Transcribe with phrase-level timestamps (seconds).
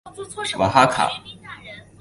[0.57, 1.11] 瓦哈卡。